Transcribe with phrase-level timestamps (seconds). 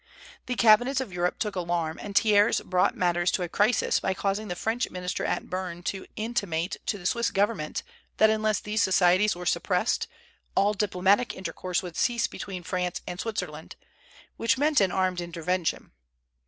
[0.47, 4.47] The cabinets of Europe took alarm, and Thiers brought matters to a crisis by causing
[4.47, 7.83] the French minister at Berne to intimate to the Swiss government
[8.17, 10.07] that unless these societies were suppressed
[10.55, 13.75] all diplomatic intercourse would cease between France and Switzerland,
[14.37, 15.91] which meant an armed intervention.